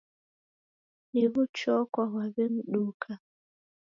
Ni 1.11 1.23
w'uchokwa 1.31 2.03
ghwaw'emduka. 2.11 3.11